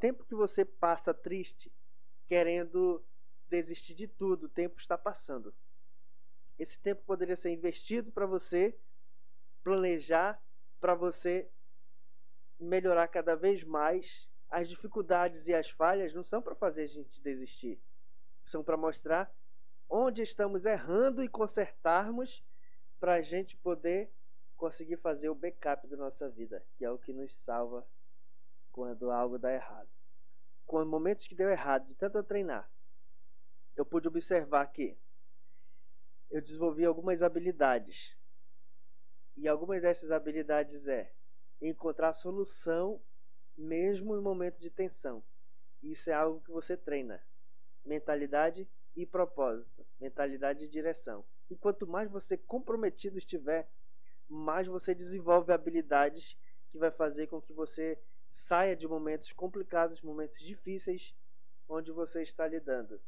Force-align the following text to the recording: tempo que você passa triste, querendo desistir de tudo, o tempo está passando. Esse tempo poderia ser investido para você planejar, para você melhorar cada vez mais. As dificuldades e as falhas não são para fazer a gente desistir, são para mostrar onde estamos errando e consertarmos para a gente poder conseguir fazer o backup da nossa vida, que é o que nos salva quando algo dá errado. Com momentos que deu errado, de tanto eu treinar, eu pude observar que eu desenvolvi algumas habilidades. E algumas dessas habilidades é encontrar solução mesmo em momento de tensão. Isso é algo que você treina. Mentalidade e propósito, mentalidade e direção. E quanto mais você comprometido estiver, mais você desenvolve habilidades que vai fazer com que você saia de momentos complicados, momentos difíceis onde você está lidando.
tempo 0.00 0.24
que 0.24 0.34
você 0.34 0.64
passa 0.64 1.12
triste, 1.12 1.70
querendo 2.26 3.04
desistir 3.48 3.94
de 3.94 4.08
tudo, 4.08 4.44
o 4.46 4.48
tempo 4.48 4.80
está 4.80 4.96
passando. 4.96 5.54
Esse 6.58 6.80
tempo 6.80 7.02
poderia 7.04 7.36
ser 7.36 7.50
investido 7.50 8.10
para 8.10 8.26
você 8.26 8.76
planejar, 9.62 10.42
para 10.80 10.94
você 10.94 11.50
melhorar 12.58 13.08
cada 13.08 13.36
vez 13.36 13.62
mais. 13.62 14.28
As 14.48 14.68
dificuldades 14.68 15.46
e 15.46 15.54
as 15.54 15.70
falhas 15.70 16.14
não 16.14 16.24
são 16.24 16.42
para 16.42 16.54
fazer 16.54 16.82
a 16.82 16.86
gente 16.86 17.20
desistir, 17.20 17.80
são 18.44 18.64
para 18.64 18.76
mostrar 18.76 19.32
onde 19.88 20.22
estamos 20.22 20.64
errando 20.64 21.22
e 21.22 21.28
consertarmos 21.28 22.44
para 22.98 23.14
a 23.14 23.22
gente 23.22 23.56
poder 23.56 24.10
conseguir 24.56 24.96
fazer 24.96 25.28
o 25.28 25.34
backup 25.34 25.86
da 25.86 25.96
nossa 25.96 26.28
vida, 26.28 26.64
que 26.74 26.84
é 26.84 26.90
o 26.90 26.98
que 26.98 27.12
nos 27.12 27.32
salva 27.32 27.86
quando 28.80 29.10
algo 29.10 29.38
dá 29.38 29.52
errado. 29.52 29.90
Com 30.64 30.82
momentos 30.86 31.26
que 31.26 31.34
deu 31.34 31.50
errado, 31.50 31.84
de 31.84 31.94
tanto 31.94 32.16
eu 32.16 32.24
treinar, 32.24 32.66
eu 33.76 33.84
pude 33.84 34.08
observar 34.08 34.66
que 34.68 34.96
eu 36.30 36.40
desenvolvi 36.40 36.86
algumas 36.86 37.22
habilidades. 37.22 38.16
E 39.36 39.46
algumas 39.46 39.82
dessas 39.82 40.10
habilidades 40.10 40.86
é 40.88 41.12
encontrar 41.60 42.14
solução 42.14 43.02
mesmo 43.54 44.16
em 44.16 44.22
momento 44.22 44.58
de 44.58 44.70
tensão. 44.70 45.22
Isso 45.82 46.08
é 46.08 46.14
algo 46.14 46.40
que 46.40 46.50
você 46.50 46.74
treina. 46.74 47.22
Mentalidade 47.84 48.66
e 48.96 49.04
propósito, 49.04 49.86
mentalidade 50.00 50.64
e 50.64 50.68
direção. 50.68 51.22
E 51.50 51.56
quanto 51.56 51.86
mais 51.86 52.10
você 52.10 52.38
comprometido 52.38 53.18
estiver, 53.18 53.68
mais 54.26 54.66
você 54.66 54.94
desenvolve 54.94 55.52
habilidades 55.52 56.34
que 56.70 56.78
vai 56.78 56.90
fazer 56.90 57.26
com 57.26 57.42
que 57.42 57.52
você 57.52 58.00
saia 58.30 58.76
de 58.76 58.86
momentos 58.86 59.32
complicados, 59.32 60.00
momentos 60.00 60.38
difíceis 60.38 61.14
onde 61.68 61.90
você 61.92 62.22
está 62.22 62.46
lidando. 62.46 63.00